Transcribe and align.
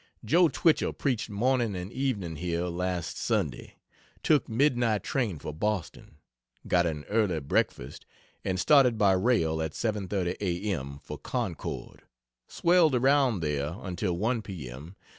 Joe 0.25 0.47
Twichell 0.47 0.93
preached 0.93 1.29
morning 1.29 1.75
and 1.75 1.93
evening 1.93 2.37
here 2.37 2.65
last 2.65 3.17
Sunday; 3.19 3.75
took 4.23 4.49
midnight 4.49 5.03
train 5.03 5.37
for 5.37 5.53
Boston; 5.53 6.15
got 6.67 6.87
an 6.87 7.03
early 7.07 7.39
breakfast 7.39 8.07
and 8.43 8.59
started 8.59 8.97
by 8.97 9.11
rail 9.11 9.61
at 9.61 9.73
7.30 9.73 10.37
A. 10.41 10.73
M. 10.73 10.97
for 11.03 11.19
Concord; 11.19 12.01
swelled 12.47 12.95
around 12.95 13.41
there 13.41 13.75
until 13.83 14.17
1 14.17 14.41
P. 14.41 14.71
M. 14.71 14.95